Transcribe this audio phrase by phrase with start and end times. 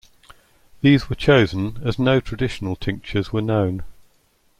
[0.81, 3.83] These were chosen as no traditional tinctures were known.